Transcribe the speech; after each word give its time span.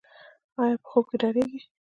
ایا 0.61 0.75
په 0.81 0.87
خوب 0.89 1.05
کې 1.09 1.17
ډاریږي؟ 1.21 1.59